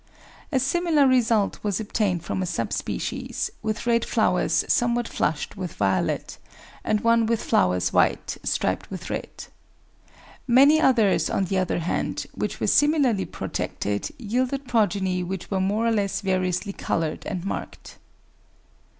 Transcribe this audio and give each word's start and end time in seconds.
A 0.51 0.59
similar 0.59 1.05
result 1.05 1.59
was 1.63 1.79
obtained 1.79 2.23
from 2.25 2.41
a 2.41 2.47
sub 2.47 2.73
species, 2.73 3.51
with 3.61 3.85
red 3.85 4.03
flowers 4.03 4.65
somewhat 4.67 5.07
flushed 5.07 5.55
with 5.55 5.73
violet, 5.73 6.39
and 6.83 7.01
one 7.01 7.27
with 7.27 7.43
flowers 7.43 7.93
white, 7.93 8.37
striped 8.43 8.89
with 8.89 9.11
red. 9.11 9.29
Many 10.47 10.81
others, 10.81 11.29
on 11.29 11.45
the 11.45 11.59
other 11.59 11.77
hand, 11.77 12.25
which 12.33 12.59
were 12.59 12.65
similarly 12.65 13.25
protected, 13.25 14.09
yielded 14.17 14.67
progeny 14.67 15.21
which 15.21 15.51
were 15.51 15.61
more 15.61 15.85
or 15.85 15.91
less 15.91 16.21
variously 16.21 16.73
coloured 16.73 17.23
and 17.27 17.45
marked. 17.45 17.97